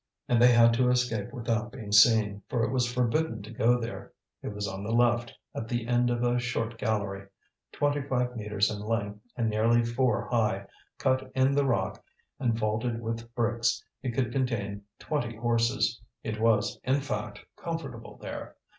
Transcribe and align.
And 0.27 0.41
they 0.41 0.51
had 0.51 0.73
to 0.73 0.89
escape 0.89 1.31
without 1.31 1.71
being 1.71 1.91
seen, 1.91 2.41
for 2.49 2.63
it 2.63 2.71
was 2.71 2.91
forbidden 2.91 3.43
to 3.43 3.51
go 3.51 3.79
there. 3.79 4.13
It 4.41 4.47
was 4.47 4.67
on 4.67 4.83
the 4.83 4.89
left, 4.91 5.31
at 5.53 5.67
the 5.67 5.85
end 5.87 6.09
of 6.09 6.23
a 6.23 6.39
short 6.39 6.79
gallery. 6.79 7.27
Twenty 7.71 8.01
five 8.01 8.35
metres 8.35 8.71
in 8.71 8.79
length 8.81 9.19
and 9.37 9.47
nearly 9.47 9.85
four 9.85 10.25
high, 10.29 10.65
cut 10.97 11.31
in 11.35 11.51
the 11.51 11.65
rock 11.65 12.03
and 12.39 12.57
vaulted 12.57 12.99
with 12.99 13.31
bricks, 13.35 13.85
it 14.01 14.13
could 14.15 14.31
contain 14.31 14.81
twenty 14.97 15.35
horses. 15.35 16.01
It 16.23 16.39
was, 16.41 16.79
in 16.83 16.99
fact, 17.01 17.41
comfortable 17.55 18.17
there. 18.17 18.55